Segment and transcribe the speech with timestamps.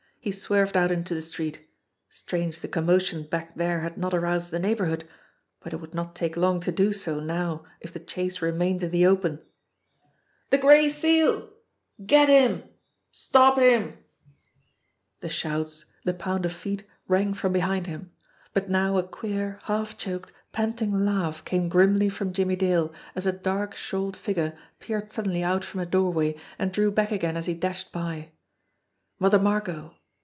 [0.23, 1.67] He swerved out into the street.
[2.11, 5.03] Strange the commotion back there had not aroused the neighbourhood!
[5.59, 8.91] But it would not take long to do so now if the chase remained in
[8.91, 9.41] the open!
[10.51, 11.49] "The Gray Seal!
[12.05, 12.69] Get him!
[13.11, 15.33] Stop him!" 98 JIMMIE DALE AND THE PHANTOM CLUE The
[15.69, 18.11] shouts, the pound of feet rang from behind him.
[18.53, 23.31] But now a queer, half choked, panting laugh came grimly from Jimmie Dale as a
[23.31, 27.55] dark shawled figure peered suddenly out from a doorway and drew back again as he
[27.55, 28.29] dashed by.
[29.17, 29.95] Mother Margot